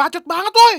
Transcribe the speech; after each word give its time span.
Bacot 0.00 0.24
banget 0.24 0.54
woi. 0.56 0.76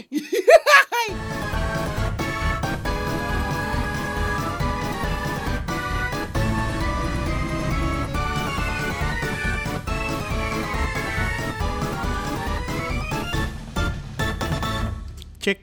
cek 15.37 15.61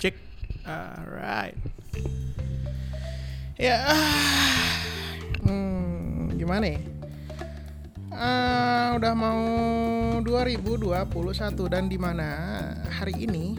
cek. 0.00 0.16
Alright. 0.64 1.60
Ya 3.60 3.84
hmm, 5.44 6.40
gimana 6.40 6.72
ya 6.72 6.80
Ah, 8.14 8.94
udah 8.94 9.10
mau 9.10 9.42
2021 10.22 11.66
dan 11.66 11.90
di 11.90 11.98
mana 11.98 12.30
hari 12.86 13.26
ini 13.26 13.58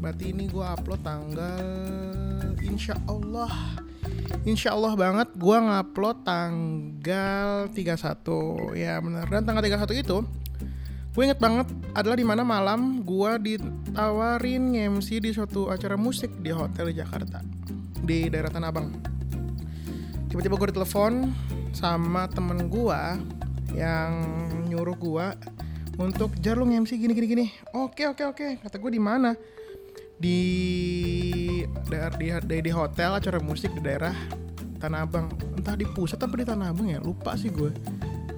berarti 0.00 0.32
ini 0.32 0.48
gue 0.48 0.64
upload 0.64 1.04
tanggal 1.04 2.56
insya 2.64 2.96
Allah. 3.04 3.52
Insya 4.48 4.72
Allah 4.72 4.96
banget 4.96 5.28
gue 5.36 5.56
ngupload 5.60 6.24
tanggal 6.24 7.68
31 7.68 8.80
ya 8.80 8.96
bener. 8.96 9.28
Dan 9.28 9.44
tanggal 9.44 9.60
31 9.60 10.08
itu 10.08 10.18
gue 11.12 11.22
inget 11.28 11.36
banget 11.36 11.68
adalah 11.92 12.16
di 12.16 12.24
mana 12.24 12.40
malam 12.40 13.04
gue 13.04 13.32
ditawarin 13.44 14.72
MC 14.72 15.20
di 15.20 15.36
suatu 15.36 15.68
acara 15.68 16.00
musik 16.00 16.32
di 16.40 16.48
hotel 16.48 16.96
di 16.96 16.96
Jakarta 16.96 17.44
di 18.00 18.24
daerah 18.32 18.48
Tanah 18.48 18.72
Abang. 18.72 18.88
Tiba-tiba 20.32 20.56
gue 20.56 20.68
ditelepon 20.72 21.28
sama 21.76 22.24
temen 22.32 22.72
gue 22.72 23.02
yang 23.74 24.10
nyuruh 24.66 24.96
gue 24.98 25.26
untuk 26.00 26.32
jar 26.40 26.56
lu 26.56 26.64
MC 26.64 26.96
gini 26.96 27.12
gini 27.12 27.28
gini. 27.28 27.46
Oke 27.76 28.08
oke 28.08 28.24
oke. 28.24 28.46
Kata 28.64 28.76
gue 28.80 28.90
di 28.92 29.02
mana? 29.02 29.36
Di 30.20 30.40
daerah 31.88 32.16
di, 32.16 32.28
di, 32.44 32.56
di 32.64 32.72
hotel 32.72 33.20
acara 33.20 33.40
musik 33.40 33.72
di 33.76 33.82
daerah 33.84 34.12
Tanah 34.80 35.04
Abang. 35.04 35.28
Entah 35.60 35.76
di 35.76 35.84
pusat 35.84 36.20
apa 36.20 36.34
di 36.40 36.46
Tanah 36.48 36.72
Abang 36.72 36.88
ya? 36.88 36.98
Lupa 37.04 37.36
sih 37.36 37.52
gue 37.52 37.72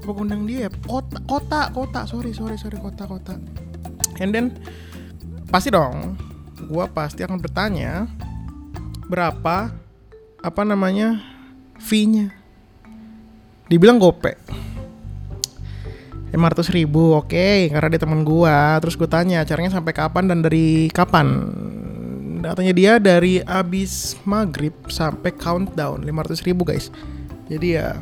apa 0.02 0.10
undang 0.18 0.42
dia 0.42 0.66
kota 0.86 1.22
kota 1.22 1.70
kota. 1.70 2.00
Sorry 2.10 2.34
sorry 2.34 2.58
sorry. 2.58 2.78
Kota 2.82 3.06
kota. 3.06 3.38
And 4.18 4.34
then 4.34 4.58
pasti 5.46 5.70
dong 5.70 6.18
gue 6.62 6.84
pasti 6.94 7.22
akan 7.22 7.38
bertanya 7.38 8.10
berapa 9.06 9.70
apa 10.42 10.62
namanya 10.66 11.22
fee-nya? 11.78 12.34
Dibilang 13.70 14.02
gope 14.02 14.34
500 16.32 16.72
ribu 16.72 17.12
oke 17.12 17.28
okay, 17.28 17.68
karena 17.68 17.92
dia 17.92 18.00
teman 18.00 18.24
gua. 18.24 18.80
Terus 18.80 18.96
gue 18.96 19.04
tanya 19.04 19.44
acaranya 19.44 19.68
sampai 19.68 19.92
kapan 19.92 20.24
dan 20.32 20.40
dari 20.40 20.88
kapan? 20.88 21.28
Datanya 22.40 22.72
dia 22.72 22.92
dari 22.96 23.44
abis 23.44 24.16
maghrib 24.24 24.72
sampai 24.88 25.30
countdown 25.36 26.00
500 26.00 26.40
ribu 26.48 26.64
guys. 26.64 26.88
Jadi 27.52 27.76
ya 27.76 28.00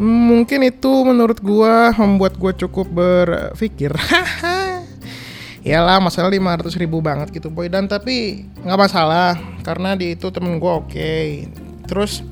mungkin 0.00 0.64
itu 0.64 0.88
menurut 1.04 1.44
gua 1.44 1.92
membuat 2.00 2.40
gua 2.40 2.56
cukup 2.56 2.88
berpikir. 2.88 3.92
Iyalah 5.60 6.00
masalah 6.00 6.32
500 6.32 6.72
ribu 6.80 7.04
banget 7.04 7.36
gitu 7.36 7.52
boy. 7.52 7.68
Dan 7.68 7.84
tapi 7.84 8.48
nggak 8.64 8.80
masalah 8.80 9.36
karena 9.60 9.92
di 9.92 10.16
itu 10.16 10.32
temen 10.32 10.56
gua 10.56 10.80
oke. 10.80 10.88
Okay. 10.88 11.52
terus 11.84 12.22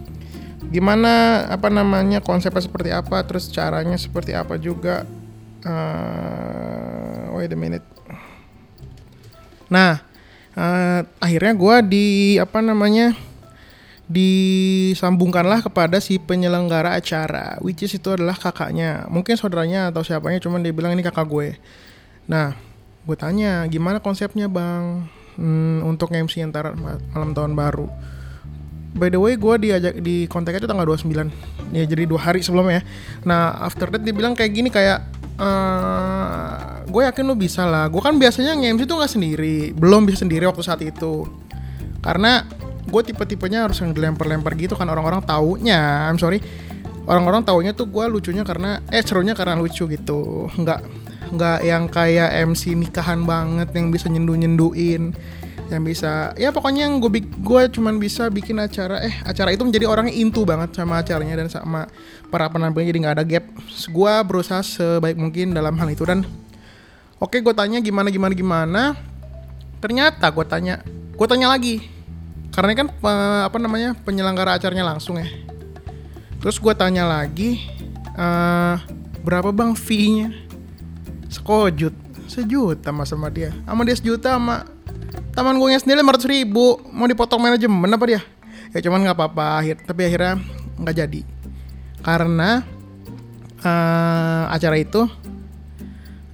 gimana 0.69 1.45
apa 1.49 1.73
namanya 1.73 2.21
konsepnya 2.21 2.61
seperti 2.61 2.93
apa 2.93 3.25
terus 3.25 3.49
caranya 3.49 3.97
seperti 3.97 4.37
apa 4.37 4.61
juga. 4.61 5.09
Uh, 5.65 7.35
wait 7.41 7.51
a 7.51 7.59
minute. 7.59 7.85
Nah 9.73 10.01
uh, 10.55 11.01
akhirnya 11.19 11.53
gue 11.57 11.77
di 11.89 12.07
apa 12.39 12.63
namanya 12.63 13.17
disambungkanlah 14.09 15.61
kepada 15.61 16.01
si 16.01 16.17
penyelenggara 16.17 16.97
acara 16.97 17.61
which 17.61 17.85
is 17.85 17.97
itu 17.97 18.15
adalah 18.15 18.37
kakaknya. 18.37 19.09
Mungkin 19.09 19.35
saudaranya 19.35 19.89
atau 19.89 20.05
siapanya 20.05 20.39
cuman 20.41 20.63
dia 20.63 20.73
bilang 20.73 20.93
ini 20.95 21.03
kakak 21.03 21.27
gue. 21.27 21.57
Nah 22.29 22.55
gue 23.09 23.17
tanya 23.17 23.65
gimana 23.67 24.05
konsepnya 24.05 24.47
bang? 24.47 25.09
Hmm, 25.39 25.87
untuk 25.87 26.11
MC 26.11 26.43
antara 26.43 26.75
malam 26.75 27.31
tahun 27.31 27.55
baru 27.55 27.87
by 28.99 29.09
the 29.09 29.21
way 29.21 29.39
gue 29.39 29.55
diajak 29.63 29.95
di 30.03 30.27
kontak 30.27 30.59
itu 30.59 30.67
tanggal 30.67 30.85
29 30.85 31.15
ya 31.73 31.85
jadi 31.87 32.03
dua 32.05 32.21
hari 32.21 32.43
sebelumnya 32.43 32.83
nah 33.23 33.55
after 33.63 33.89
that 33.89 34.03
dia 34.03 34.13
bilang 34.13 34.35
kayak 34.35 34.53
gini 34.53 34.69
kayak 34.69 35.07
uh, 35.39 36.83
gue 36.89 37.03
yakin 37.07 37.25
lo 37.25 37.35
bisa 37.39 37.65
lah. 37.65 37.87
Gue 37.89 38.03
kan 38.03 38.19
biasanya 38.19 38.57
nge-MC 38.59 38.83
tuh 38.85 38.97
nggak 38.99 39.13
sendiri. 39.13 39.57
Belum 39.73 40.05
bisa 40.05 40.27
sendiri 40.27 40.45
waktu 40.49 40.63
saat 40.65 40.83
itu. 40.83 41.25
Karena 42.03 42.45
gue 42.89 43.03
tipe-tipenya 43.05 43.69
harus 43.69 43.79
yang 43.85 43.95
dilempar-lempar 43.95 44.57
gitu 44.59 44.75
kan. 44.75 44.89
Orang-orang 44.91 45.23
taunya 45.25 46.09
I'm 46.11 46.19
sorry. 46.19 46.43
Orang-orang 47.09 47.45
taunya 47.45 47.73
tuh 47.73 47.89
gue 47.89 48.05
lucunya 48.05 48.45
karena 48.45 48.85
eh 48.93 49.01
serunya 49.01 49.33
karena 49.33 49.57
lucu 49.57 49.89
gitu. 49.89 50.51
Nggak 50.61 50.81
nggak 51.29 51.59
yang 51.61 51.93
kayak 51.93 52.33
MC 52.49 52.73
nikahan 52.73 53.29
banget 53.29 53.69
yang 53.77 53.93
bisa 53.93 54.09
nyendu-nyenduin 54.09 55.13
yang 55.69 55.85
bisa 55.85 56.33
ya 56.41 56.49
pokoknya 56.49 56.89
yang 56.89 56.97
gue 56.97 57.21
gue 57.21 57.63
cuman 57.77 58.01
bisa 58.01 58.33
bikin 58.33 58.57
acara 58.57 59.05
eh 59.05 59.13
acara 59.21 59.53
itu 59.53 59.61
menjadi 59.69 59.85
orangnya 59.85 60.17
intu 60.17 60.49
banget 60.49 60.73
sama 60.73 61.05
acaranya 61.05 61.45
dan 61.45 61.49
sama 61.53 61.85
para 62.33 62.49
penampilnya 62.49 62.89
jadi 62.89 63.01
nggak 63.05 63.17
ada 63.21 63.25
gap. 63.25 63.45
Gue 63.93 64.13
berusaha 64.25 64.65
sebaik 64.65 65.17
mungkin 65.21 65.53
dalam 65.53 65.77
hal 65.77 65.89
itu. 65.93 66.05
Dan 66.09 66.25
oke 67.21 67.37
gue 67.37 67.55
tanya 67.57 67.81
gimana 67.85 68.09
gimana 68.09 68.33
gimana. 68.33 68.83
Ternyata 69.81 70.29
gue 70.33 70.45
tanya 70.49 70.81
gue 70.89 71.27
tanya 71.29 71.53
lagi. 71.53 71.85
Karena 72.53 72.73
kan 72.73 72.89
apa 73.45 73.59
namanya 73.61 73.93
penyelenggara 73.93 74.57
acaranya 74.57 74.97
langsung 74.97 75.21
ya. 75.21 75.29
Terus 76.41 76.57
gue 76.57 76.75
tanya 76.77 77.05
lagi 77.05 77.61
uh, 78.17 78.81
berapa 79.21 79.53
bang 79.53 79.77
fee-nya? 79.77 80.33
Sekojut 81.29 81.93
sejuta 82.29 82.89
mas 82.89 83.13
sama 83.13 83.29
dia. 83.29 83.53
Sama 83.65 83.85
dia 83.85 83.97
sejuta 83.97 84.37
sama 84.37 84.65
taman 85.39 85.55
gue 85.55 85.71
sendiri 85.79 86.03
500 86.03 86.27
ribu. 86.27 86.83
Mau 86.91 87.07
dipotong 87.07 87.39
manajemen 87.39 87.87
apa 87.87 88.05
dia? 88.11 88.21
Ya 88.75 88.83
cuman 88.83 89.07
nggak 89.07 89.15
apa-apa. 89.15 89.63
Akhir 89.63 89.79
tapi 89.87 90.11
akhirnya 90.11 90.43
nggak 90.83 90.97
jadi. 90.99 91.21
Karena 92.03 92.67
uh, 93.63 94.51
acara 94.51 94.77
itu 94.83 95.07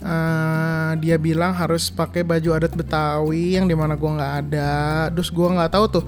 uh, 0.00 0.90
dia 0.96 1.20
bilang 1.20 1.52
harus 1.52 1.92
pakai 1.92 2.24
baju 2.24 2.56
adat 2.56 2.72
Betawi 2.72 3.60
yang 3.60 3.68
di 3.68 3.76
mana 3.76 3.92
gue 3.92 4.08
nggak 4.08 4.34
ada. 4.40 4.72
Terus 5.12 5.28
gue 5.28 5.48
nggak 5.52 5.68
tahu 5.76 5.84
tuh 6.00 6.04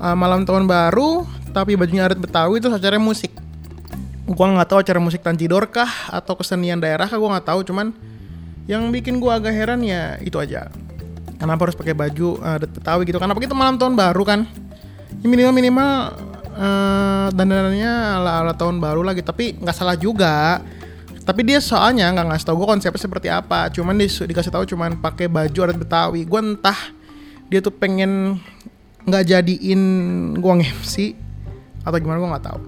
uh, 0.00 0.16
malam 0.16 0.48
tahun 0.48 0.64
baru 0.64 1.28
tapi 1.52 1.76
bajunya 1.76 2.08
adat 2.08 2.16
Betawi 2.16 2.64
itu 2.64 2.72
acara 2.72 2.96
musik. 2.96 3.36
Gue 4.24 4.46
nggak 4.48 4.72
tahu 4.72 4.80
acara 4.80 4.96
musik 5.04 5.20
Tanjidor 5.20 5.68
kah 5.68 6.08
atau 6.08 6.32
kesenian 6.32 6.80
daerah 6.80 7.04
kah 7.04 7.20
gue 7.20 7.28
nggak 7.28 7.44
tahu. 7.44 7.60
Cuman 7.68 7.92
yang 8.64 8.88
bikin 8.88 9.20
gue 9.20 9.28
agak 9.28 9.52
heran 9.52 9.84
ya 9.84 10.16
itu 10.24 10.40
aja 10.40 10.72
kenapa 11.42 11.66
harus 11.66 11.74
pakai 11.74 11.90
baju 11.90 12.38
uh, 12.38 12.58
Betawi 12.62 13.02
gitu? 13.10 13.18
Kenapa 13.18 13.42
kita 13.42 13.50
malam 13.58 13.74
tahun 13.74 13.98
baru 13.98 14.22
kan. 14.22 14.46
Ya 15.18 15.26
minimal 15.26 15.50
minimal 15.50 15.90
uh, 16.54 17.26
dandanannya 17.34 17.92
ala 18.22 18.46
ala 18.46 18.52
tahun 18.54 18.78
baru 18.78 19.02
lagi. 19.02 19.26
Tapi 19.26 19.58
nggak 19.58 19.74
salah 19.74 19.98
juga. 19.98 20.62
Tapi 21.22 21.40
dia 21.42 21.58
soalnya 21.58 22.10
nggak 22.14 22.30
ngasih 22.30 22.46
tau 22.46 22.54
gue 22.54 22.68
konsepnya 22.70 23.02
seperti 23.02 23.26
apa. 23.26 23.66
Cuman 23.74 23.98
di, 23.98 24.06
dikasih 24.06 24.54
tahu 24.54 24.64
cuman 24.70 25.02
pakai 25.02 25.26
baju 25.26 25.58
adat 25.66 25.78
Betawi. 25.82 26.22
Gue 26.22 26.38
entah 26.38 26.78
dia 27.50 27.58
tuh 27.58 27.74
pengen 27.74 28.38
nggak 29.02 29.24
jadiin 29.26 29.82
gue 30.38 30.52
nge-MC 30.62 31.18
atau 31.82 31.98
gimana 31.98 32.22
gue 32.22 32.30
nggak 32.38 32.46
tahu. 32.46 32.60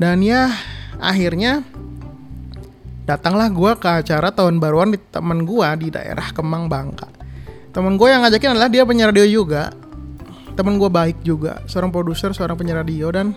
Dan 0.00 0.24
ya 0.24 0.48
akhirnya 0.96 1.60
datanglah 3.04 3.48
gue 3.52 3.72
ke 3.76 3.88
acara 3.88 4.32
tahun 4.32 4.58
baruan 4.58 4.92
di 4.92 4.98
teman 5.12 5.44
gue 5.46 5.68
di 5.78 5.88
daerah 5.94 6.32
Kemang 6.34 6.66
Bangka 6.66 7.15
temen 7.76 8.00
gue 8.00 8.08
yang 8.08 8.24
ngajakin 8.24 8.56
adalah 8.56 8.72
dia 8.72 8.88
penyiar 8.88 9.12
radio 9.12 9.28
juga. 9.28 9.68
Temen 10.56 10.80
gue 10.80 10.88
baik 10.88 11.20
juga 11.20 11.60
seorang 11.68 11.92
produser 11.92 12.32
seorang 12.32 12.56
penyiar 12.56 12.80
radio 12.80 13.12
dan 13.12 13.36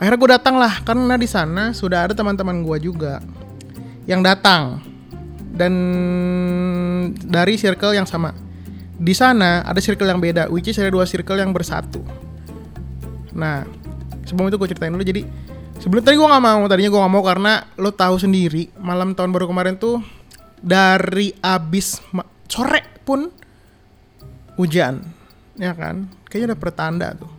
akhirnya 0.00 0.16
gue 0.16 0.30
datang 0.32 0.56
lah. 0.56 0.80
Karena 0.80 1.20
di 1.20 1.28
sana 1.28 1.76
sudah 1.76 2.08
ada 2.08 2.16
teman-teman 2.16 2.64
gue 2.64 2.88
juga 2.88 3.20
yang 4.08 4.24
datang. 4.24 4.80
Dan 5.52 5.74
dari 7.28 7.60
circle 7.60 7.92
yang 7.92 8.08
sama. 8.08 8.32
Di 8.96 9.12
sana 9.12 9.60
ada 9.68 9.84
circle 9.84 10.08
yang 10.08 10.16
beda 10.24 10.48
which 10.48 10.72
is 10.72 10.80
ada 10.80 10.88
dua 10.88 11.04
circle 11.04 11.36
yang 11.36 11.52
bersatu. 11.52 12.00
Nah 13.36 13.68
sebelum 14.24 14.48
itu 14.48 14.56
gue 14.56 14.68
ceritain 14.72 14.96
dulu. 14.96 15.04
Jadi 15.04 15.28
sebelum 15.76 16.00
tadi 16.00 16.16
gue 16.16 16.24
nggak 16.24 16.40
mau 16.40 16.64
tadinya 16.64 16.88
gue 16.88 17.00
nggak 17.04 17.12
mau 17.12 17.20
karena 17.20 17.52
lo 17.76 17.92
tahu 17.92 18.16
sendiri 18.16 18.72
malam 18.80 19.12
tahun 19.12 19.28
baru 19.28 19.44
kemarin 19.44 19.76
tuh 19.76 20.00
dari 20.58 21.36
abis 21.38 22.00
sore 22.48 22.82
pun 23.04 23.28
hujan 24.58 25.06
ya 25.54 25.72
kan? 25.72 26.10
Kayaknya 26.26 26.54
ada 26.54 26.58
pertanda 26.58 27.06
tuh. 27.14 27.30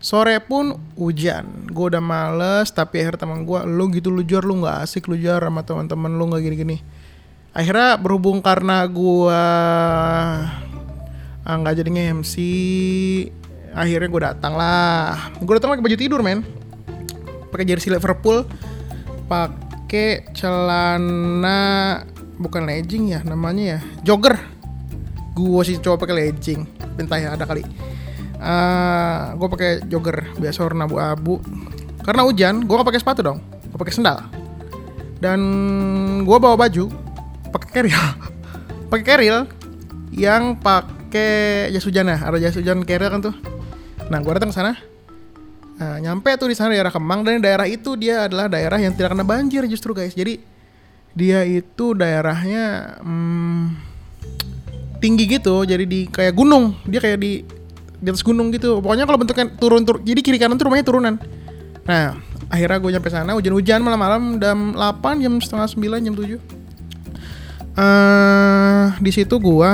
Sore 0.00 0.36
pun 0.40 0.76
hujan. 1.00 1.68
Gue 1.72 1.92
udah 1.92 2.00
males 2.00 2.68
tapi 2.72 3.00
akhirnya 3.00 3.24
teman 3.24 3.44
gue 3.44 3.60
lu 3.68 3.88
gitu 3.92 4.12
lu 4.12 4.24
jor 4.24 4.44
lu 4.44 4.60
nggak 4.60 4.84
asik 4.84 5.08
lu 5.08 5.16
jor 5.16 5.40
sama 5.40 5.64
teman-teman 5.64 6.12
lu 6.12 6.28
nggak 6.28 6.42
gini-gini. 6.44 6.76
Akhirnya 7.54 7.94
berhubung 7.96 8.42
karena 8.42 8.82
gua 8.90 9.44
ah, 11.46 11.54
nggak 11.54 11.74
jadi 11.80 11.90
nge-MC 11.94 12.34
akhirnya 13.72 14.08
gue 14.08 14.22
datang 14.34 14.52
lah. 14.58 15.32
Gue 15.40 15.54
datang 15.56 15.72
pakai 15.72 15.84
baju 15.84 15.96
tidur 15.96 16.20
men. 16.20 16.42
Pakai 17.48 17.64
jersey 17.64 17.94
Liverpool 17.94 18.44
pakai 19.24 20.28
celana 20.36 21.60
bukan 22.36 22.68
legging 22.68 23.14
ya 23.14 23.20
namanya 23.24 23.78
ya 23.78 23.80
jogger 24.04 24.36
gue 25.34 25.62
sih 25.66 25.76
coba 25.82 26.06
pakai 26.06 26.14
legging 26.14 26.62
entah 26.96 27.18
ya 27.18 27.34
ada 27.34 27.44
kali. 27.44 27.66
Uh, 28.38 29.34
gue 29.40 29.48
pakai 29.50 29.70
jogger 29.90 30.30
biasa 30.38 30.62
warna 30.62 30.86
abu-abu. 30.86 31.42
Karena 32.04 32.22
hujan 32.28 32.62
gue 32.68 32.74
gak 32.76 32.88
pakai 32.88 33.02
sepatu 33.02 33.20
dong 33.24 33.38
gue 33.42 33.78
pakai 33.82 33.94
sendal. 33.94 34.22
Dan 35.18 35.40
gue 36.22 36.36
bawa 36.38 36.54
baju 36.54 36.86
pakai 37.50 37.68
carrier 37.70 38.06
pakai 38.90 39.04
carrier 39.04 39.42
yang 40.14 40.54
pakai 40.58 41.70
jas 41.74 41.86
hujan 41.86 42.06
ya 42.06 42.18
ada 42.22 42.38
jas 42.38 42.54
hujan 42.54 42.86
carrier 42.86 43.10
kan 43.10 43.18
tuh. 43.18 43.34
Nah 44.06 44.22
gue 44.22 44.30
datang 44.30 44.54
ke 44.54 44.56
sana. 44.56 44.78
Nah, 45.74 45.98
nyampe 45.98 46.30
tuh 46.38 46.46
di 46.46 46.54
sana 46.54 46.70
daerah 46.70 46.94
Kemang 46.94 47.26
dan 47.26 47.42
daerah 47.42 47.66
itu 47.66 47.98
dia 47.98 48.30
adalah 48.30 48.46
daerah 48.46 48.78
yang 48.78 48.94
tidak 48.94 49.10
kena 49.10 49.26
banjir 49.26 49.66
justru 49.66 49.90
guys. 49.90 50.14
Jadi 50.14 50.38
dia 51.18 51.42
itu 51.42 51.98
daerahnya 51.98 52.98
hmm, 53.02 53.93
tinggi 55.04 55.28
gitu, 55.28 55.68
jadi 55.68 55.84
di 55.84 56.08
kayak 56.08 56.32
gunung. 56.32 56.80
Dia 56.88 57.04
kayak 57.04 57.20
di 57.20 57.44
di 58.00 58.08
atas 58.08 58.24
gunung 58.24 58.48
gitu. 58.56 58.80
Pokoknya 58.80 59.04
kalau 59.04 59.20
bentuknya 59.20 59.52
turun 59.60 59.84
turun, 59.84 60.00
jadi 60.00 60.20
kiri 60.24 60.40
kanan 60.40 60.56
tuh 60.56 60.72
rumahnya 60.72 60.88
turunan. 60.88 61.14
Nah, 61.84 62.16
akhirnya 62.54 62.78
gue 62.80 62.90
nyampe 62.94 63.08
sana 63.10 63.34
hujan-hujan 63.36 63.80
malam-malam 63.80 64.38
jam 64.38 64.74
8 64.76 65.22
jam 65.22 65.34
setengah 65.40 65.66
9 65.66 66.06
jam 66.06 66.14
7 66.14 66.38
uh, 67.74 68.86
di 69.02 69.10
situ 69.10 69.34
gue 69.42 69.70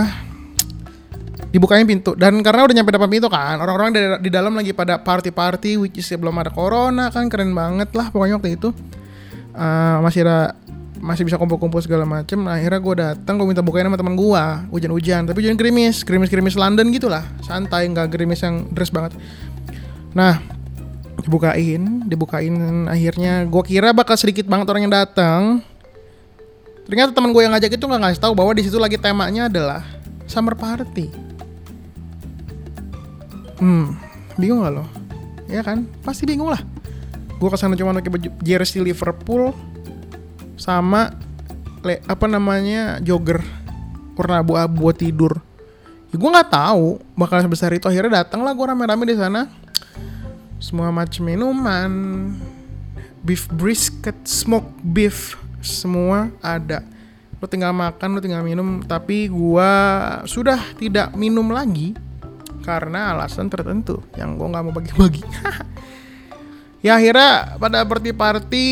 dibukain 1.50 1.82
pintu 1.82 2.14
dan 2.14 2.38
karena 2.46 2.62
udah 2.62 2.74
nyampe 2.78 2.94
depan 2.94 3.10
pintu 3.10 3.26
kan 3.26 3.58
orang-orang 3.58 3.90
di, 3.90 4.00
di 4.22 4.30
dalam 4.30 4.54
lagi 4.54 4.70
pada 4.70 5.02
party-party 5.02 5.76
which 5.82 5.98
is 5.98 6.06
belum 6.14 6.38
ada 6.38 6.48
corona 6.54 7.10
kan 7.10 7.26
keren 7.26 7.50
banget 7.52 7.90
lah 7.92 8.08
pokoknya 8.08 8.38
waktu 8.38 8.54
itu 8.54 8.70
uh, 9.58 9.98
masih 10.00 10.22
ada 10.24 10.54
masih 11.00 11.24
bisa 11.24 11.40
kumpul-kumpul 11.40 11.80
segala 11.80 12.04
macem 12.04 12.36
nah, 12.44 12.60
akhirnya 12.60 12.80
gue 12.80 12.94
datang 13.00 13.40
gue 13.40 13.48
minta 13.48 13.64
bukain 13.64 13.88
sama 13.88 13.96
teman 13.96 14.14
gue 14.14 14.44
hujan-hujan 14.68 15.24
tapi 15.24 15.38
hujan 15.40 15.56
gerimis 15.56 16.04
gerimis-gerimis 16.04 16.54
London 16.60 16.92
gitu 16.92 17.08
lah 17.08 17.24
santai 17.40 17.88
nggak 17.88 18.12
gerimis 18.12 18.44
yang 18.44 18.68
dress 18.70 18.92
banget 18.92 19.16
nah 20.12 20.38
dibukain 21.24 22.04
dibukain 22.04 22.86
akhirnya 22.86 23.48
gue 23.48 23.62
kira 23.64 23.96
bakal 23.96 24.20
sedikit 24.20 24.44
banget 24.44 24.68
orang 24.68 24.84
yang 24.84 24.94
datang 24.94 25.64
ternyata 26.84 27.16
teman 27.16 27.32
gue 27.32 27.42
yang 27.48 27.52
ngajak 27.56 27.80
itu 27.80 27.84
nggak 27.88 28.00
ngasih 28.04 28.20
tahu 28.20 28.32
bahwa 28.36 28.52
di 28.52 28.62
situ 28.68 28.76
lagi 28.76 29.00
temanya 29.00 29.48
adalah 29.48 29.80
summer 30.28 30.52
party 30.52 31.30
Hmm, 33.60 33.92
bingung 34.40 34.64
gak 34.64 34.72
lo? 34.72 34.84
Ya 35.44 35.60
kan? 35.60 35.84
Pasti 36.00 36.24
bingung 36.24 36.48
lah. 36.48 36.64
Gue 37.36 37.48
ke 37.52 37.60
sana 37.60 37.76
cuma 37.76 37.92
pakai 37.92 38.08
baju 38.08 38.28
jersey 38.40 38.80
Liverpool 38.80 39.52
sama 40.60 41.16
le, 41.80 42.04
apa 42.04 42.28
namanya 42.28 43.00
jogger 43.00 43.40
warna 44.12 44.44
abu-abu 44.44 44.84
buat 44.84 44.96
tidur. 45.00 45.40
Ya, 46.12 46.20
gue 46.20 46.28
nggak 46.28 46.52
tahu 46.52 47.00
bakal 47.16 47.40
sebesar 47.40 47.72
itu. 47.72 47.88
Akhirnya 47.88 48.20
datang 48.20 48.44
lah 48.44 48.52
gue 48.52 48.66
rame-rame 48.68 49.08
di 49.08 49.16
sana. 49.16 49.48
Semua 50.60 50.92
macam 50.92 51.24
minuman, 51.24 51.92
beef 53.24 53.48
brisket, 53.48 54.12
smoke 54.28 54.68
beef, 54.84 55.40
semua 55.64 56.28
ada. 56.44 56.84
Lo 57.40 57.48
tinggal 57.48 57.72
makan, 57.72 58.12
lo 58.12 58.20
tinggal 58.20 58.44
minum. 58.44 58.84
Tapi 58.84 59.32
gue 59.32 59.72
sudah 60.28 60.60
tidak 60.76 61.16
minum 61.16 61.48
lagi 61.48 61.96
karena 62.60 63.16
alasan 63.16 63.48
tertentu 63.48 64.04
yang 64.20 64.36
gue 64.36 64.44
nggak 64.44 64.64
mau 64.68 64.74
bagi-bagi. 64.76 65.24
ya 66.80 66.96
akhirnya 66.96 67.60
pada 67.60 67.84
party-party 67.84 68.66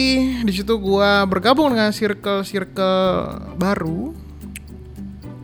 di 0.45 0.53
situ 0.53 0.75
gue 0.77 1.11
bergabung 1.29 1.73
dengan 1.73 1.93
circle-circle 1.93 2.97
baru. 3.57 4.13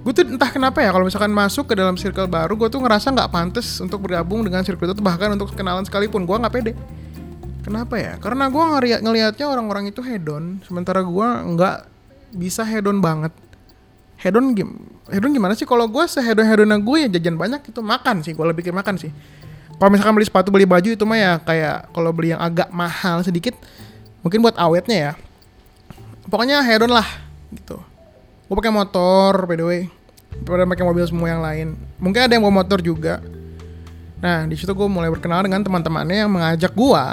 Gue 0.04 0.12
tuh 0.12 0.36
entah 0.36 0.52
kenapa 0.52 0.84
ya 0.84 0.92
kalau 0.92 1.08
misalkan 1.08 1.32
masuk 1.32 1.72
ke 1.72 1.74
dalam 1.80 1.96
circle 1.96 2.28
baru, 2.28 2.52
gue 2.60 2.68
tuh 2.68 2.76
ngerasa 2.84 3.08
nggak 3.08 3.30
pantas 3.32 3.80
untuk 3.80 4.04
bergabung 4.04 4.44
dengan 4.44 4.60
circle 4.60 4.92
itu 4.92 5.00
bahkan 5.00 5.32
untuk 5.32 5.56
kenalan 5.56 5.80
sekalipun 5.80 6.28
gue 6.28 6.36
nggak 6.36 6.52
pede. 6.52 6.72
Kenapa 7.64 7.96
ya? 7.96 8.20
Karena 8.20 8.52
gue 8.52 8.60
ngeliat 8.60 9.00
ngelihatnya 9.00 9.46
orang-orang 9.48 9.88
itu 9.88 10.04
hedon, 10.04 10.60
sementara 10.68 11.00
gue 11.00 11.28
nggak 11.56 11.76
bisa 12.36 12.60
hedon 12.68 13.00
banget 13.00 13.32
hedon 14.24 14.56
gim 14.56 14.70
hedon 15.12 15.30
gimana 15.36 15.52
sih 15.52 15.66
kalau 15.68 15.84
gue 15.84 16.04
sehedon 16.08 16.46
hedonnya 16.48 16.78
gue 16.80 16.96
ya 17.06 17.08
jajan 17.18 17.36
banyak 17.36 17.60
itu 17.68 17.80
makan 17.84 18.24
sih 18.24 18.32
gue 18.32 18.46
lebih 18.46 18.64
ke 18.64 18.72
makan 18.72 18.96
sih 18.96 19.10
kalau 19.78 19.90
misalkan 19.90 20.14
beli 20.14 20.26
sepatu 20.26 20.48
beli 20.54 20.66
baju 20.66 20.88
itu 20.94 21.04
mah 21.04 21.18
ya 21.18 21.32
kayak 21.42 21.90
kalau 21.90 22.10
beli 22.14 22.32
yang 22.32 22.42
agak 22.42 22.70
mahal 22.70 23.20
sedikit 23.26 23.58
mungkin 24.22 24.40
buat 24.40 24.56
awetnya 24.56 24.96
ya. 24.96 25.12
Pokoknya 26.30 26.64
hedon 26.64 26.94
lah 26.94 27.04
gitu. 27.52 27.76
Gue 28.48 28.56
pakai 28.56 28.72
motor 28.72 29.44
by 29.44 29.56
the 29.58 29.66
way. 29.66 29.82
Pada 30.42 30.66
pakai 30.66 30.82
mobil 30.82 31.04
semua 31.06 31.30
yang 31.30 31.42
lain. 31.44 31.68
Mungkin 32.00 32.26
ada 32.26 32.32
yang 32.34 32.42
bawa 32.42 32.64
motor 32.64 32.80
juga. 32.80 33.22
Nah 34.24 34.48
di 34.48 34.56
situ 34.56 34.72
gue 34.72 34.88
mulai 34.88 35.12
berkenalan 35.12 35.46
dengan 35.46 35.62
teman-temannya 35.62 36.16
yang 36.26 36.32
mengajak 36.32 36.72
gue 36.72 37.04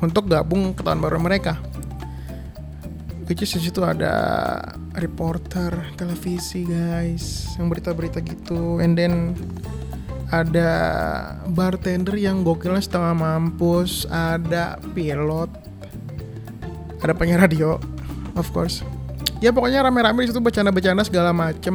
untuk 0.00 0.26
gabung 0.26 0.74
ke 0.74 0.82
tahun 0.82 0.98
baru 0.98 1.20
mereka. 1.22 1.60
Which 3.30 3.46
is 3.46 3.54
situ 3.54 3.78
ada 3.86 4.58
reporter 4.98 5.70
televisi 5.94 6.66
guys 6.66 7.46
yang 7.54 7.70
berita-berita 7.70 8.18
gitu. 8.26 8.82
And 8.82 8.98
then 8.98 9.38
ada 10.30 10.70
bartender 11.50 12.14
yang 12.14 12.46
gokilnya 12.46 12.80
setengah 12.80 13.14
mampus 13.14 14.06
ada 14.06 14.78
pilot 14.94 15.50
ada 17.02 17.12
penyiar 17.12 17.42
radio 17.42 17.76
of 18.38 18.46
course 18.54 18.86
ya 19.42 19.50
pokoknya 19.50 19.82
rame-rame 19.82 20.24
di 20.24 20.30
situ 20.30 20.38
bercanda-bercanda 20.38 21.02
segala 21.02 21.34
macem 21.34 21.74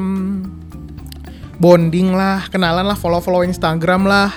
bonding 1.60 2.16
lah 2.16 2.48
kenalan 2.48 2.88
lah 2.88 2.96
follow-follow 2.96 3.44
Instagram 3.44 4.08
lah 4.08 4.32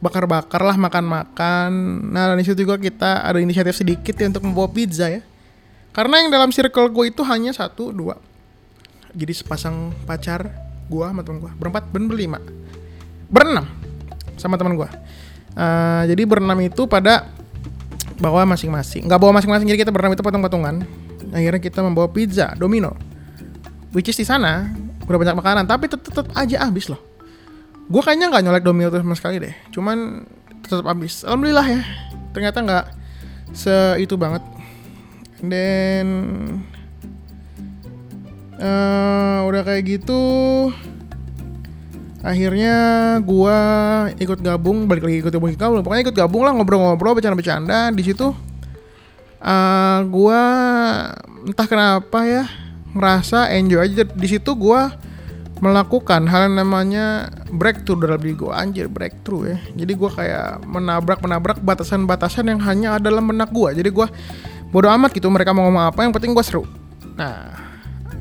bakar-bakar 0.00 0.64
lah 0.64 0.76
makan-makan 0.80 1.70
nah 2.10 2.32
di 2.32 2.44
situ 2.48 2.64
juga 2.64 2.80
kita 2.80 3.28
ada 3.28 3.36
inisiatif 3.36 3.76
sedikit 3.76 4.16
ya 4.16 4.32
untuk 4.32 4.48
membawa 4.48 4.72
pizza 4.72 5.12
ya 5.12 5.20
karena 5.98 6.22
yang 6.22 6.30
dalam 6.30 6.54
circle 6.54 6.94
gue 6.94 7.10
itu 7.10 7.26
hanya 7.26 7.50
satu, 7.50 7.90
dua. 7.90 8.14
Jadi 9.10 9.34
sepasang 9.34 9.90
pacar 10.06 10.46
gue 10.86 11.02
sama 11.02 11.26
teman 11.26 11.42
gue. 11.42 11.52
Berempat, 11.58 11.90
ben 11.90 12.06
berlima. 12.06 12.38
Berenam 13.28 13.68
sama 14.40 14.56
teman 14.56 14.74
gue. 14.78 14.88
Uh, 15.58 16.02
jadi 16.06 16.22
berenam 16.24 16.58
itu 16.62 16.86
pada 16.86 17.28
bawa 18.18 18.46
masing-masing. 18.46 19.06
Nggak 19.06 19.20
bawa 19.20 19.32
masing-masing, 19.38 19.66
jadi 19.70 19.86
kita 19.86 19.92
berenam 19.94 20.14
itu 20.14 20.22
patung-patungan. 20.22 20.86
Akhirnya 21.34 21.60
kita 21.60 21.82
membawa 21.84 22.08
pizza, 22.08 22.54
domino. 22.56 22.94
Which 23.92 24.10
is 24.10 24.18
di 24.18 24.26
sana 24.26 24.70
udah 25.08 25.18
banyak 25.18 25.36
makanan, 25.40 25.64
tapi 25.64 25.88
tetep, 25.88 26.28
aja 26.36 26.68
habis 26.68 26.92
loh. 26.92 27.00
Gue 27.88 28.04
kayaknya 28.04 28.28
nggak 28.28 28.44
nyolek 28.44 28.64
domino 28.64 28.88
tuh 28.92 29.00
sama 29.00 29.16
sekali 29.16 29.40
deh. 29.40 29.54
Cuman 29.72 30.24
tetap 30.60 30.84
habis. 30.84 31.24
Alhamdulillah 31.24 31.66
ya. 31.66 31.82
Ternyata 32.36 32.58
nggak 32.60 32.86
se 33.56 33.96
itu 33.96 34.14
banget 34.20 34.44
dan 35.40 36.06
uh, 38.60 39.46
udah 39.46 39.62
kayak 39.64 39.82
gitu 39.86 40.20
akhirnya 42.18 42.76
gua 43.22 43.58
ikut 44.18 44.42
gabung 44.42 44.90
balik 44.90 45.06
lagi 45.06 45.22
ikut 45.22 45.32
gabung 45.32 45.50
ikut 45.54 45.60
pokoknya 45.60 46.02
ikut 46.10 46.16
gabung 46.16 46.42
lah 46.42 46.52
ngobrol-ngobrol 46.54 47.14
bercanda-bercanda. 47.18 47.94
Di 47.94 48.02
situ 48.02 48.34
uh, 49.42 49.98
gua 50.10 50.42
entah 51.46 51.66
kenapa 51.70 52.26
ya 52.26 52.44
merasa 52.90 53.50
enjoy 53.54 53.86
aja. 53.86 54.02
Di 54.02 54.28
situ 54.28 54.50
gua 54.58 54.94
melakukan 55.58 56.22
hal 56.30 56.50
yang 56.50 56.62
namanya 56.62 57.34
breakthrough 57.50 57.98
dalam 57.98 58.22
diri 58.22 58.34
gue 58.38 58.52
anjir 58.54 58.86
breakthrough 58.86 59.54
ya. 59.54 59.58
Jadi 59.74 59.92
gue 59.98 60.10
kayak 60.10 60.62
menabrak 60.62 61.18
menabrak 61.18 61.58
batasan-batasan 61.62 62.46
yang 62.46 62.60
hanya 62.62 62.94
ada 62.98 63.10
dalam 63.10 63.26
benak 63.26 63.50
gue 63.50 63.82
jadi 63.82 63.90
gue 63.90 64.06
bodoh 64.70 64.92
amat 64.94 65.10
gitu 65.16 65.26
mereka 65.32 65.50
mau 65.50 65.66
ngomong 65.66 65.90
apa 65.90 66.06
yang 66.06 66.14
penting 66.14 66.30
gue 66.30 66.44
seru. 66.46 66.62
Nah 67.18 67.58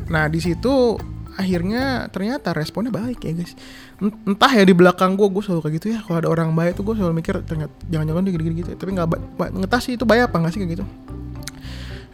nah 0.09 0.25
di 0.25 0.39
situ 0.41 0.97
akhirnya 1.38 2.10
ternyata 2.10 2.51
responnya 2.51 2.89
baik 2.89 3.22
ya 3.22 3.32
guys. 3.38 3.53
Entah 4.01 4.51
ya 4.51 4.65
di 4.65 4.74
belakang 4.74 5.13
gue 5.13 5.29
gue 5.29 5.44
selalu 5.46 5.62
kayak 5.63 5.75
gitu 5.77 5.88
ya. 5.94 6.00
Kalau 6.01 6.17
ada 6.17 6.29
orang 6.34 6.51
baik 6.58 6.75
tuh 6.75 6.84
gue 6.84 6.98
selalu 6.98 7.22
mikir 7.22 7.39
ternyata 7.46 7.72
jangan-jangan 7.88 8.22
dia 8.25 8.32
gini-gini 8.34 8.56
gitu 8.65 8.70
tapi 8.74 8.91
nggak 8.98 9.08
ngetas 9.53 9.82
sih 9.86 9.94
itu 9.94 10.03
baik 10.03 10.34
apa 10.34 10.36
nggak 10.41 10.51
sih 10.51 10.60
kayak 10.65 10.72
gitu. 10.82 10.86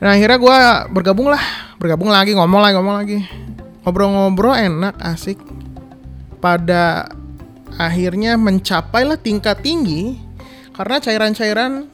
Nah 0.04 0.10
akhirnya 0.14 0.38
gue 0.38 0.58
bergabung 0.92 1.32
lah. 1.32 1.44
Bergabung 1.80 2.12
lagi 2.12 2.36
ngomong 2.36 2.60
lagi 2.60 2.76
ngomong 2.76 2.96
lagi. 3.00 3.18
Ngobrol-ngobrol 3.88 4.54
enak 4.60 5.00
asik. 5.00 5.40
Pada 6.44 7.08
akhirnya 7.80 8.36
mencapailah 8.36 9.18
tingkat 9.18 9.64
tinggi 9.64 10.20
karena 10.76 11.00
cairan-cairan 11.00 11.88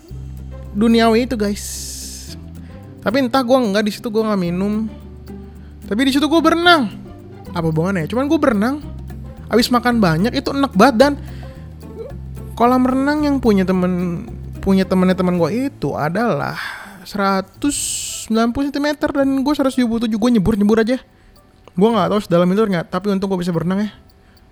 duniawi 0.74 1.30
itu 1.30 1.38
guys. 1.38 1.66
Tapi 3.00 3.24
entah 3.24 3.40
gue 3.40 3.56
nggak 3.56 3.86
di 3.86 3.92
situ 3.94 4.12
gue 4.12 4.20
nggak 4.26 4.42
minum. 4.42 4.92
Tapi 5.88 6.02
di 6.06 6.12
situ 6.12 6.28
gue 6.28 6.42
berenang. 6.44 6.99
Apa 7.54 7.66
hubungannya? 7.70 8.06
Cuman 8.10 8.30
gue 8.30 8.40
berenang. 8.40 8.76
Abis 9.50 9.74
makan 9.74 9.98
banyak 9.98 10.34
itu 10.38 10.54
enak 10.54 10.74
banget. 10.78 10.96
Dan 10.98 11.14
kolam 12.54 12.86
renang 12.86 13.26
yang 13.26 13.40
punya 13.40 13.64
temen 13.64 14.26
punya 14.60 14.84
temennya 14.84 15.16
teman 15.16 15.40
gue 15.40 15.72
itu 15.72 15.96
adalah 15.96 16.60
190 17.08 18.30
cm 18.52 18.88
dan 19.00 19.30
gue 19.42 19.54
177 19.56 20.12
gue 20.12 20.30
nyebur 20.36 20.54
nyebur 20.60 20.78
aja. 20.84 21.00
Gue 21.74 21.90
nggak 21.90 22.08
tahu 22.12 22.20
sedalam 22.22 22.50
itu 22.52 22.62
nggak 22.68 22.92
tapi 22.92 23.10
untung 23.10 23.32
gue 23.32 23.40
bisa 23.40 23.56
berenang 23.56 23.88
ya. 23.88 23.92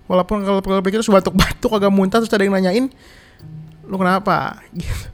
Walaupun 0.08 0.40
kalau 0.40 0.64
kalau 0.64 0.80
pikir 0.80 1.04
terus 1.04 1.12
batuk-batuk 1.12 1.68
agak 1.68 1.92
muntah 1.92 2.24
terus 2.24 2.32
ada 2.32 2.42
yang 2.42 2.56
nanyain 2.56 2.88
lu 3.84 3.96
kenapa? 4.00 4.58
Gitu. 4.78 5.06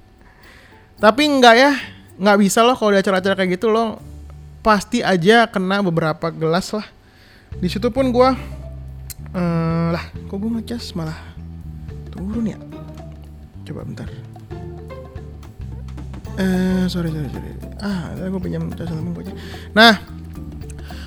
Tapi 1.02 1.22
enggak 1.26 1.54
ya 1.58 1.72
nggak 2.14 2.38
bisa 2.38 2.62
loh 2.62 2.78
kalau 2.78 2.94
di 2.94 3.02
acara-acara 3.02 3.34
kayak 3.34 3.58
gitu 3.58 3.74
lo 3.74 3.98
pasti 4.62 5.02
aja 5.02 5.50
kena 5.50 5.82
beberapa 5.82 6.30
gelas 6.30 6.70
lah 6.70 6.93
di 7.58 7.68
situ 7.70 7.88
pun 7.90 8.10
gue 8.10 8.28
uh, 9.34 9.88
lah 9.94 10.04
kok 10.26 10.36
gue 10.38 10.50
ngecas 10.60 10.94
malah 10.98 11.18
turun 12.10 12.50
ya 12.50 12.58
coba 13.66 13.86
bentar 13.86 14.08
eh 16.34 16.84
sorry 16.90 17.14
sorry 17.14 17.28
sorry 17.30 17.50
ah 17.78 18.14
gue 18.16 18.40
pinjam 18.42 18.66
cas 18.74 18.90
temen 18.90 19.14
gue 19.14 19.22
aja 19.26 19.34
nah 19.74 19.94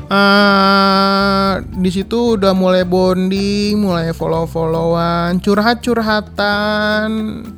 Uh, 0.08 1.60
di 1.84 1.92
situ 1.92 2.40
udah 2.40 2.56
mulai 2.56 2.88
bonding, 2.88 3.76
mulai 3.76 4.16
follow-followan, 4.16 5.44
curhat-curhatan, 5.44 7.08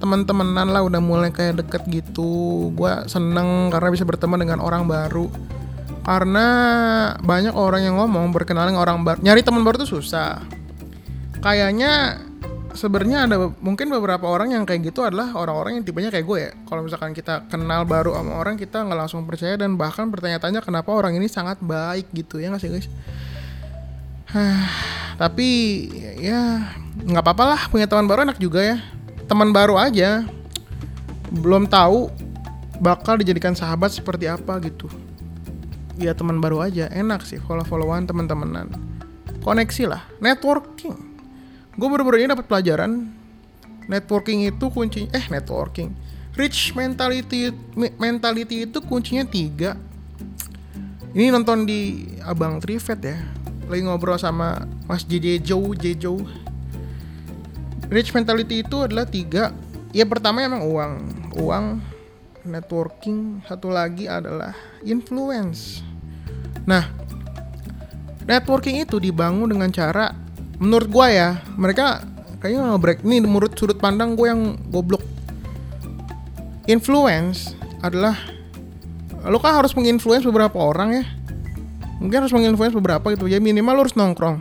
teman-temanan 0.02 0.74
lah 0.74 0.82
udah 0.82 0.98
mulai 0.98 1.30
kayak 1.30 1.62
deket 1.62 1.86
gitu. 1.94 2.74
Gua 2.74 3.06
seneng 3.06 3.70
karena 3.70 3.94
bisa 3.94 4.02
berteman 4.02 4.42
dengan 4.42 4.66
orang 4.66 4.90
baru. 4.90 5.30
Karena 6.10 6.48
banyak 7.22 7.54
orang 7.54 7.86
yang 7.86 8.02
ngomong 8.02 8.34
berkenalan 8.34 8.74
dengan 8.74 8.82
orang 8.82 9.06
baru, 9.06 9.22
nyari 9.22 9.46
teman 9.46 9.62
baru 9.62 9.86
tuh 9.86 10.02
susah. 10.02 10.42
Kayaknya 11.38 12.18
sebenarnya 12.74 13.30
ada 13.30 13.54
mungkin 13.62 13.94
beberapa 13.94 14.26
orang 14.26 14.58
yang 14.58 14.66
kayak 14.66 14.90
gitu 14.90 15.06
adalah 15.06 15.38
orang-orang 15.38 15.78
yang 15.78 15.86
tipenya 15.86 16.10
kayak 16.10 16.26
gue 16.26 16.40
ya. 16.50 16.52
Kalau 16.66 16.82
misalkan 16.82 17.14
kita 17.14 17.46
kenal 17.46 17.86
baru 17.86 18.18
sama 18.18 18.42
orang 18.42 18.58
kita 18.58 18.82
nggak 18.90 19.00
langsung 19.06 19.22
percaya 19.30 19.54
dan 19.54 19.78
bahkan 19.78 20.10
bertanya-tanya 20.10 20.66
kenapa 20.66 20.90
orang 20.98 21.14
ini 21.14 21.30
sangat 21.30 21.62
baik 21.62 22.10
gitu 22.10 22.42
ya 22.42 22.50
nggak 22.50 22.62
sih 22.66 22.74
guys? 22.74 22.90
Tapi 25.22 25.50
ya 26.18 26.74
nggak 27.06 27.22
apa-apa 27.22 27.44
lah 27.54 27.62
punya 27.70 27.86
teman 27.86 28.10
baru 28.10 28.26
enak 28.26 28.42
juga 28.42 28.66
ya. 28.66 28.82
Teman 29.30 29.54
baru 29.54 29.78
aja 29.78 30.26
belum 31.30 31.70
tahu 31.70 32.10
bakal 32.82 33.22
dijadikan 33.22 33.54
sahabat 33.54 33.94
seperti 33.94 34.26
apa 34.26 34.58
gitu. 34.66 34.90
Ya 36.00 36.16
teman 36.16 36.40
baru 36.40 36.64
aja. 36.64 36.88
Enak 36.88 37.28
sih 37.28 37.38
follow-followan 37.44 38.08
teman-temanan. 38.08 38.72
Koneksi 39.44 39.84
lah, 39.92 40.04
networking. 40.24 40.96
Gue 41.76 41.88
baru-baru 41.88 42.24
ini 42.24 42.32
dapat 42.32 42.48
pelajaran 42.48 43.12
networking 43.92 44.48
itu 44.48 44.66
kunci 44.72 45.12
eh 45.12 45.26
networking. 45.28 45.92
Rich 46.40 46.72
mentality 46.74 47.52
mentality 48.00 48.64
itu 48.64 48.80
kuncinya 48.80 49.28
tiga. 49.28 49.76
Ini 51.12 51.36
nonton 51.36 51.68
di 51.68 52.08
abang 52.24 52.64
Trivet 52.64 53.00
ya 53.04 53.18
lagi 53.70 53.86
ngobrol 53.86 54.18
sama 54.18 54.66
Mas 54.90 55.06
Jejo 55.06 55.78
Jejo 55.78 56.26
rich 57.90 58.14
mentality 58.14 58.62
itu 58.62 58.78
adalah 58.86 59.06
tiga. 59.10 59.52
Ya 59.92 60.06
pertama 60.06 60.46
emang 60.46 60.64
uang. 60.66 60.94
Uang 61.38 61.82
networking 62.48 63.44
satu 63.44 63.72
lagi 63.72 64.08
adalah 64.08 64.56
influence. 64.86 65.84
Nah 66.64 66.86
networking 68.30 68.84
itu 68.86 69.02
dibangun 69.02 69.50
dengan 69.50 69.74
cara 69.74 70.14
menurut 70.60 70.88
gue 70.92 71.08
ya 71.10 71.42
mereka 71.58 72.04
kayaknya 72.40 72.78
break. 72.80 73.04
Ini 73.04 73.26
menurut 73.26 73.56
sudut 73.56 73.80
pandang 73.80 74.16
gue 74.16 74.28
yang 74.28 74.56
goblok. 74.72 75.04
Influence 76.70 77.58
adalah 77.82 78.16
lo 79.26 79.42
kan 79.42 79.60
harus 79.60 79.76
menginfluence 79.76 80.24
beberapa 80.24 80.56
orang 80.60 80.90
ya. 81.02 81.06
Mungkin 82.00 82.24
harus 82.24 82.32
menginfluence 82.32 82.76
beberapa 82.78 83.12
gitu. 83.12 83.28
Ya 83.28 83.42
minimal 83.44 83.76
lo 83.76 83.82
harus 83.84 83.98
nongkrong. 83.98 84.40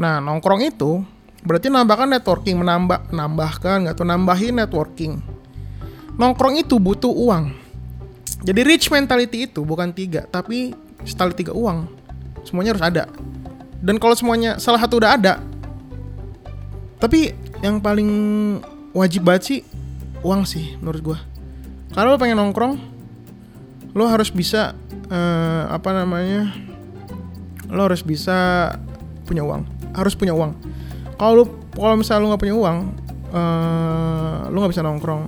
Nah 0.00 0.22
nongkrong 0.22 0.64
itu 0.64 1.04
berarti 1.46 1.70
nambahkan 1.70 2.10
networking 2.10 2.58
menambah 2.58 3.12
menambahkan 3.14 3.92
tuh 3.94 4.02
nambahin 4.02 4.58
networking 4.58 5.35
nongkrong 6.16 6.60
itu 6.60 6.80
butuh 6.80 7.12
uang. 7.12 7.52
Jadi 8.44 8.60
rich 8.62 8.92
mentality 8.92 9.48
itu 9.48 9.64
bukan 9.64 9.90
tiga 9.90 10.28
tapi 10.28 10.72
sekali 11.02 11.32
tiga 11.32 11.52
uang 11.56 11.88
semuanya 12.44 12.76
harus 12.76 12.84
ada. 12.84 13.04
Dan 13.80 14.00
kalau 14.00 14.16
semuanya 14.16 14.56
salah 14.56 14.80
satu 14.80 14.98
udah 15.00 15.16
ada 15.16 15.34
tapi 16.96 17.36
yang 17.60 17.76
paling 17.78 18.08
wajib 18.96 19.28
banget 19.28 19.42
sih 19.44 19.60
uang 20.24 20.48
sih 20.48 20.80
menurut 20.80 21.00
gue 21.04 21.18
kalau 21.92 22.16
lo 22.16 22.18
pengen 22.18 22.40
nongkrong 22.40 22.80
lo 23.96 24.04
harus 24.08 24.32
bisa 24.32 24.72
uh, 25.08 25.64
apa 25.68 25.92
namanya 25.92 26.52
lo 27.72 27.88
harus 27.88 28.04
bisa 28.04 28.70
punya 29.26 29.42
uang. 29.42 29.66
Harus 29.96 30.14
punya 30.14 30.36
uang. 30.36 30.54
Kalau 31.16 31.48
kalau 31.74 31.96
misalnya 31.98 32.22
lo 32.22 32.28
nggak 32.30 32.42
punya 32.44 32.56
uang 32.56 32.78
uh, 33.32 34.38
lo 34.52 34.56
nggak 34.60 34.72
bisa 34.76 34.84
nongkrong 34.84 35.24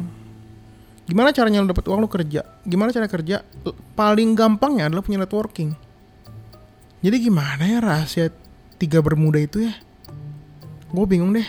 gimana 1.08 1.32
caranya 1.32 1.64
lo 1.64 1.72
dapet 1.72 1.88
uang 1.88 2.04
lo 2.04 2.08
kerja 2.12 2.44
gimana 2.68 2.92
cara 2.92 3.08
kerja 3.08 3.40
paling 3.96 4.36
gampangnya 4.36 4.92
adalah 4.92 5.00
punya 5.00 5.24
networking 5.24 5.72
jadi 6.98 7.16
gimana 7.22 7.62
ya 7.62 7.78
rahasia 7.78 8.26
tiga 8.78 8.98
bermuda 8.98 9.38
itu 9.38 9.62
ya? 9.66 9.74
Gue 10.90 11.06
bingung 11.06 11.30
deh. 11.30 11.46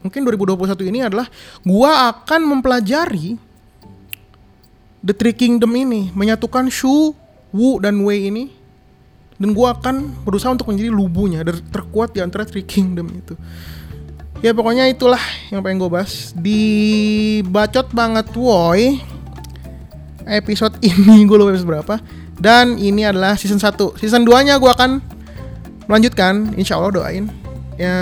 Mungkin 0.00 0.24
2021 0.24 0.92
ini 0.92 1.00
adalah 1.04 1.28
gue 1.64 1.90
akan 1.92 2.40
mempelajari 2.56 3.36
The 5.00 5.16
Three 5.16 5.36
Kingdom 5.36 5.72
ini, 5.76 6.12
menyatukan 6.12 6.68
Shu, 6.68 7.16
Wu, 7.52 7.80
dan 7.80 8.00
Wei 8.04 8.28
ini. 8.28 8.52
Dan 9.40 9.56
gue 9.56 9.64
akan 9.64 10.24
berusaha 10.28 10.52
untuk 10.52 10.68
menjadi 10.68 10.92
lubunya, 10.92 11.40
terkuat 11.44 12.12
di 12.12 12.20
antara 12.20 12.44
Three 12.44 12.64
Kingdom 12.64 13.08
itu. 13.08 13.32
Ya 14.40 14.56
pokoknya 14.56 14.88
itulah 14.88 15.20
yang 15.52 15.60
pengen 15.60 15.84
gue 15.84 15.90
bahas. 15.92 16.32
Di 16.32 16.60
bacot 17.44 17.92
banget 17.92 18.32
woi. 18.32 18.96
Episode 20.24 20.80
ini 20.88 21.28
gue 21.28 21.36
lupa 21.36 21.52
episode 21.52 21.68
berapa. 21.68 21.94
Dan 22.40 22.80
ini 22.80 23.04
adalah 23.04 23.36
season 23.36 23.60
1 23.60 24.00
Season 24.00 24.24
2 24.24 24.48
nya 24.48 24.56
gue 24.56 24.70
akan 24.72 25.04
melanjutkan. 25.84 26.56
Insya 26.56 26.80
Allah 26.80 26.88
doain. 26.88 27.28
Ya 27.76 27.96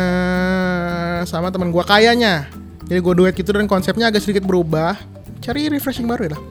sama 1.26 1.50
teman 1.50 1.74
gue 1.74 1.82
kayaknya. 1.82 2.46
Jadi 2.86 3.02
gue 3.02 3.14
duet 3.18 3.34
gitu 3.34 3.50
dan 3.50 3.66
konsepnya 3.66 4.06
agak 4.06 4.22
sedikit 4.22 4.46
berubah. 4.46 4.94
Cari 5.42 5.66
refreshing 5.66 6.06
baru 6.06 6.30
ya 6.30 6.32
lah. 6.38 6.42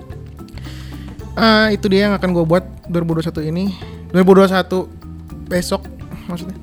Uh, 1.37 1.67
Itu 1.71 1.87
dia 1.87 2.11
yang 2.11 2.13
akan 2.19 2.35
gue 2.35 2.43
buat 2.43 2.67
2021 2.91 3.55
ini. 3.55 3.71
2021 4.11 5.47
besok 5.47 5.87
maksudnya. 6.27 6.59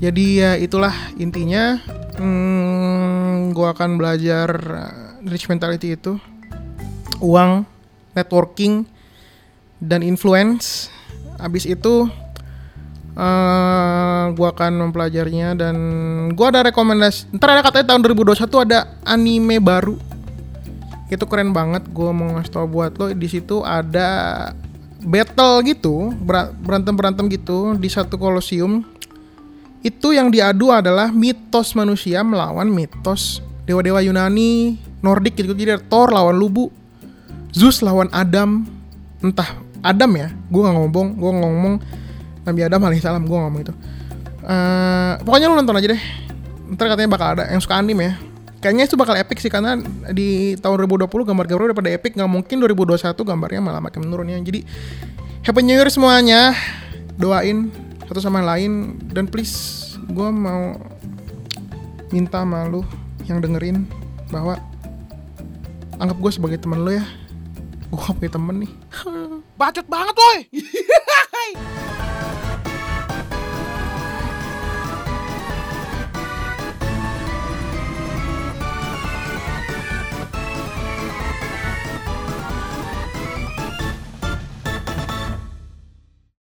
Jadi 0.00 0.24
ya 0.40 0.56
itulah 0.56 0.96
intinya 1.20 1.76
hmm, 2.18 3.54
Gue 3.54 3.68
akan 3.70 3.96
belajar 3.96 4.48
uh, 4.54 5.24
rich 5.26 5.46
mentality 5.46 5.94
itu 5.94 6.18
Uang 7.22 7.64
Networking 8.14 8.86
dan 9.82 10.00
influence. 10.00 10.88
Abis 11.36 11.66
itu 11.68 12.08
uh, 13.18 14.24
gua 14.32 14.48
akan 14.54 14.88
mempelajarinya 14.88 15.52
dan 15.58 15.76
gua 16.32 16.54
ada 16.54 16.70
rekomendasi. 16.70 17.34
Ntar 17.36 17.58
ada 17.58 17.62
katanya 17.66 17.86
tahun 17.94 18.00
2021 18.14 18.64
ada 18.64 18.78
anime 19.04 19.58
baru. 19.60 19.98
Itu 21.10 21.24
keren 21.28 21.52
banget. 21.52 21.84
Gua 21.90 22.14
mau 22.14 22.38
ngasih 22.38 22.52
tau 22.52 22.66
buat 22.70 22.96
lo 22.96 23.12
di 23.12 23.28
situ 23.28 23.60
ada 23.62 24.50
battle 25.04 25.60
gitu, 25.68 26.16
berantem 26.64 26.96
berantem 26.96 27.28
gitu 27.28 27.76
di 27.76 27.92
satu 27.92 28.16
kolosium. 28.16 28.86
Itu 29.84 30.16
yang 30.16 30.32
diadu 30.32 30.72
adalah 30.72 31.12
mitos 31.12 31.76
manusia 31.76 32.24
melawan 32.24 32.72
mitos 32.72 33.44
dewa-dewa 33.68 34.00
Yunani, 34.00 34.80
Nordik 35.04 35.36
gitu. 35.36 35.52
Jadi 35.52 35.76
Thor 35.92 36.08
lawan 36.08 36.40
Lubu, 36.40 36.72
Zeus 37.52 37.84
lawan 37.84 38.08
Adam, 38.08 38.64
entah 39.20 39.60
Adam 39.84 40.08
ya 40.16 40.32
gue 40.32 40.60
nggak 40.64 40.74
ngomong 40.80 41.08
gue 41.20 41.30
ngomong 41.36 41.74
Nabi 42.48 42.60
Adam 42.64 42.80
alaihissalam 42.88 43.28
gue 43.28 43.36
ngomong 43.36 43.60
itu. 43.60 43.74
Uh, 44.44 45.20
pokoknya 45.24 45.52
lu 45.52 45.60
nonton 45.60 45.76
aja 45.76 45.88
deh. 45.92 46.02
Ntar 46.72 46.96
katanya 46.96 47.10
bakal 47.12 47.28
ada 47.36 47.44
yang 47.52 47.60
suka 47.60 47.76
anime 47.76 48.08
ya. 48.08 48.14
Kayaknya 48.64 48.84
itu 48.88 48.96
bakal 48.96 49.20
epic 49.20 49.44
sih 49.44 49.52
karena 49.52 49.76
di 50.08 50.56
tahun 50.56 50.88
2020 50.88 51.08
gambar-gambar 51.12 51.64
udah 51.72 51.76
pada 51.76 51.90
epic. 51.92 52.16
Nggak 52.16 52.30
mungkin 52.32 52.56
2021 52.64 53.12
gambarnya 53.12 53.60
malah 53.60 53.80
makin 53.84 54.08
menurun 54.08 54.32
ya 54.32 54.40
jadi 54.40 54.64
happy 55.44 55.60
new 55.60 55.76
year 55.76 55.88
semuanya. 55.92 56.56
Doain 57.20 57.68
satu 58.08 58.20
sama 58.20 58.44
lain 58.44 59.00
dan 59.12 59.24
please 59.28 59.96
gue 60.10 60.28
mau 60.28 60.76
minta 62.12 62.44
sama 62.44 62.68
lu 62.68 62.84
yang 63.24 63.40
dengerin 63.40 63.88
bahwa 64.28 64.60
anggap 65.96 66.18
gue 66.20 66.32
sebagai 66.32 66.58
teman 66.60 66.84
lu 66.84 66.96
ya 66.98 67.04
gue 67.94 68.10
punya 68.18 68.32
temen 68.32 68.56
nih 68.66 68.72
Bacot 69.54 69.86
banget 69.86 70.14
woi. 70.18 70.38